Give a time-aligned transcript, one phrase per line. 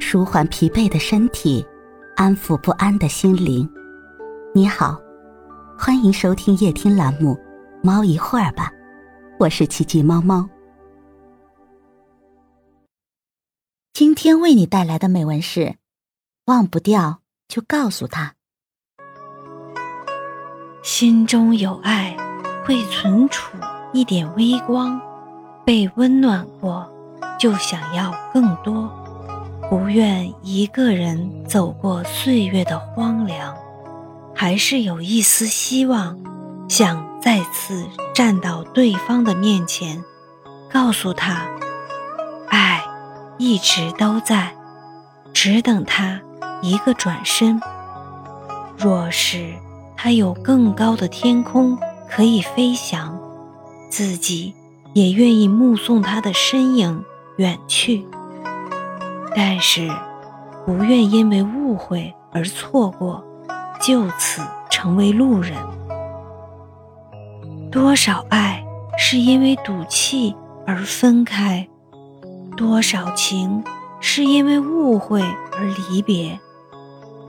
[0.00, 1.64] 舒缓疲惫的身体，
[2.16, 3.68] 安抚不安的心灵。
[4.54, 4.98] 你好，
[5.76, 7.34] 欢迎收听夜听栏目
[7.82, 8.70] 《猫一会儿吧》，
[9.38, 10.48] 我是奇迹猫猫。
[13.92, 15.74] 今天为你带来的美文是：
[16.46, 18.34] 忘不掉就告诉他，
[20.82, 22.16] 心中有爱
[22.64, 23.58] 会存储
[23.92, 24.98] 一点微光，
[25.66, 26.88] 被温暖过
[27.38, 28.88] 就想要更多。
[29.70, 33.54] 不愿一个人走过岁月的荒凉，
[34.34, 36.18] 还是有一丝希望，
[36.70, 40.02] 想再次站到对方的面前，
[40.72, 41.46] 告诉他，
[42.48, 42.82] 爱
[43.36, 44.54] 一直都在，
[45.34, 46.18] 只等他
[46.62, 47.60] 一个转身。
[48.78, 49.52] 若是
[49.98, 51.76] 他有更高的天空
[52.08, 53.20] 可以飞翔，
[53.90, 54.54] 自己
[54.94, 57.04] 也愿意目送他的身影
[57.36, 58.06] 远去。
[59.40, 59.88] 但是，
[60.66, 63.24] 不愿因为误会而错过，
[63.80, 65.56] 就此成为路人。
[67.70, 68.64] 多少爱
[68.98, 70.34] 是因为赌气
[70.66, 71.68] 而分开，
[72.56, 73.62] 多少情
[74.00, 76.36] 是因为误会而离别。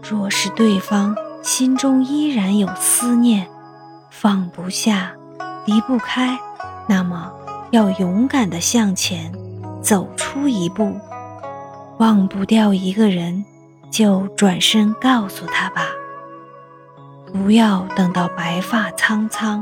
[0.01, 3.47] 若是对方心中依然有思念，
[4.09, 5.11] 放不下，
[5.67, 6.39] 离不开，
[6.87, 7.31] 那么
[7.69, 9.31] 要勇敢地向前
[9.83, 10.91] 走出一步。
[11.99, 13.43] 忘不掉一个人，
[13.91, 15.89] 就转身告诉他吧。
[17.33, 19.61] 不要等到白发苍苍，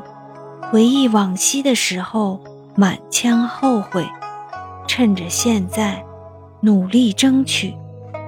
[0.69, 2.39] 回忆往昔的时候
[2.75, 4.07] 满腔后悔。
[4.88, 6.05] 趁着现在，
[6.61, 7.75] 努力争取，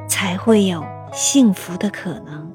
[0.08, 2.52] 才会有幸福的可能。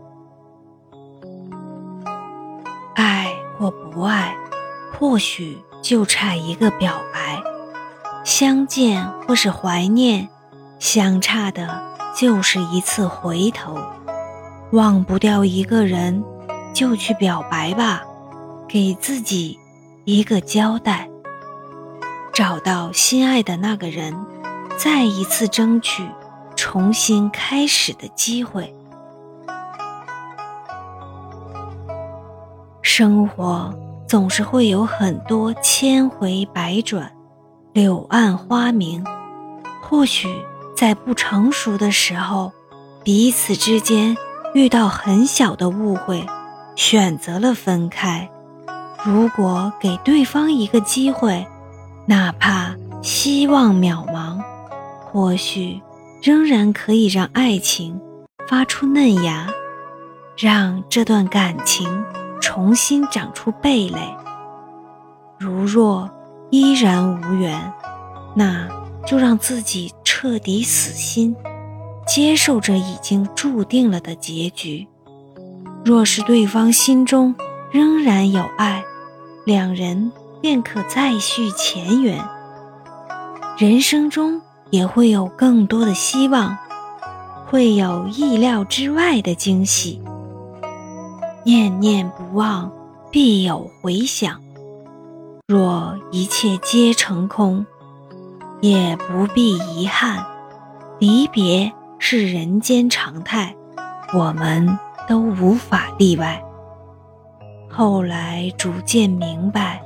[2.96, 4.36] 爱或不爱，
[4.98, 7.41] 或许就差一个表白；
[8.24, 10.28] 相见或是怀念。
[10.78, 11.83] 相差的
[12.14, 13.78] 就是一次回头，
[14.72, 16.22] 忘不掉一个人，
[16.72, 18.02] 就去表白吧，
[18.68, 19.58] 给自己
[20.05, 21.08] 一个交代。
[22.33, 24.14] 找到心爱的那个人，
[24.77, 26.07] 再一次争取
[26.57, 28.74] 重新开始的机会。
[32.83, 33.73] 生活
[34.06, 37.11] 总是会有很多千回百转，
[37.73, 39.02] 柳暗花明，
[39.83, 40.29] 或许。
[40.77, 42.52] 在不成熟的时候，
[43.05, 44.17] 彼此之间
[44.55, 46.27] 遇到很小的误会，
[46.74, 48.29] 选择了分开。
[49.05, 51.46] 如果给对方一个机会，
[52.07, 54.40] 哪怕希望渺茫，
[55.05, 55.80] 或许
[56.23, 58.01] 仍然可以让爱情
[58.48, 59.46] 发出嫩芽，
[60.36, 62.05] 让这段感情
[62.41, 64.17] 重新长出蓓蕾。
[65.39, 66.11] 如若
[66.51, 67.73] 依然无缘，
[68.35, 68.67] 那
[69.06, 69.92] 就让自己。
[70.24, 71.36] 彻底死心，
[72.07, 74.89] 接受这已经注定了的结局。
[75.85, 77.35] 若是对方心中
[77.70, 78.83] 仍然有爱，
[79.45, 82.24] 两人便可再续前缘。
[83.58, 84.40] 人生中
[84.70, 86.56] 也会有更多的希望，
[87.46, 90.01] 会有意料之外的惊喜。
[91.45, 92.73] 念念不忘，
[93.11, 94.41] 必有回响。
[95.48, 97.67] 若一切皆成空。
[98.64, 100.25] 也不必遗憾，
[100.98, 103.55] 离别是人间常态，
[104.14, 106.42] 我们都无法例外。
[107.69, 109.83] 后来逐渐明白，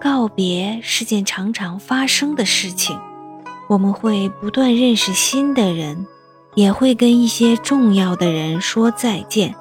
[0.00, 2.98] 告别是件常常发生的事情。
[3.68, 6.06] 我们会不断认识新的人，
[6.54, 9.54] 也会跟一些重要的人说再见。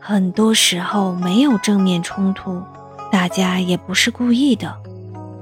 [0.00, 2.60] 很多时候没有正面冲突，
[3.12, 4.87] 大家也不是故意的。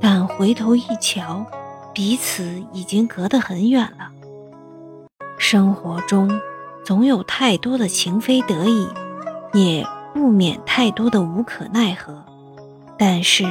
[0.09, 1.45] 但回头一瞧，
[1.93, 4.09] 彼此已经隔得很远了。
[5.37, 6.31] 生活中
[6.85, 8.87] 总有太多的情非得已，
[9.53, 9.85] 也
[10.15, 12.25] 不免太多的无可奈何。
[12.97, 13.43] 但是，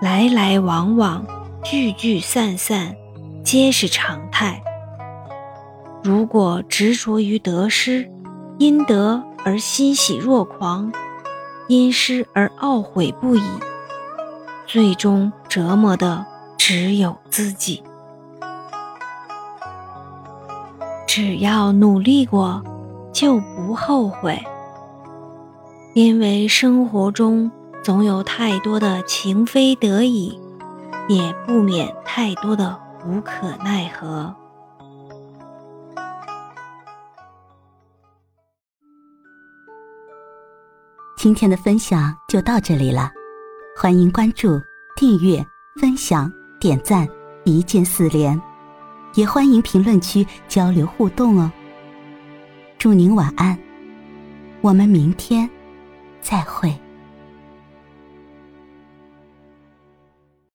[0.00, 1.22] 来来往往、
[1.62, 2.96] 聚聚散散，
[3.44, 4.62] 皆是常态。
[6.02, 8.08] 如果执着于得失，
[8.58, 10.90] 因得而欣喜若狂，
[11.68, 13.42] 因失而懊悔不已。
[14.66, 16.24] 最终折磨的
[16.58, 17.82] 只有自己。
[21.06, 22.62] 只要努力过，
[23.12, 24.42] 就不后悔。
[25.94, 27.50] 因为生活中
[27.84, 30.40] 总有太多的情非得已，
[31.08, 32.76] 也不免太多的
[33.06, 34.34] 无可奈何。
[41.16, 43.08] 今天的分享就到这里了。
[43.76, 44.62] 欢迎关注、
[44.94, 45.44] 订阅、
[45.80, 47.08] 分享、点赞，
[47.44, 48.40] 一键四连。
[49.14, 51.50] 也欢迎评论区交流互动哦。
[52.78, 53.58] 祝您晚安，
[54.60, 55.50] 我们明天
[56.20, 56.72] 再会。